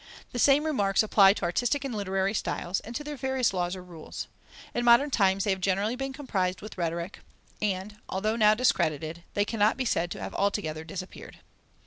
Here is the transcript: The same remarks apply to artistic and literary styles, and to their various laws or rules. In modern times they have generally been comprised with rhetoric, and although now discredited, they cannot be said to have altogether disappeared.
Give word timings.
The 0.31 0.39
same 0.39 0.63
remarks 0.63 1.03
apply 1.03 1.33
to 1.33 1.43
artistic 1.43 1.85
and 1.85 1.93
literary 1.93 2.33
styles, 2.33 2.79
and 2.79 2.95
to 2.95 3.03
their 3.03 3.15
various 3.17 3.53
laws 3.53 3.75
or 3.75 3.83
rules. 3.83 4.25
In 4.73 4.83
modern 4.83 5.11
times 5.11 5.43
they 5.43 5.51
have 5.51 5.61
generally 5.61 5.95
been 5.95 6.11
comprised 6.11 6.59
with 6.59 6.75
rhetoric, 6.75 7.19
and 7.61 7.97
although 8.09 8.35
now 8.35 8.55
discredited, 8.55 9.21
they 9.35 9.45
cannot 9.45 9.77
be 9.77 9.85
said 9.85 10.09
to 10.09 10.19
have 10.19 10.33
altogether 10.33 10.83
disappeared. 10.83 11.37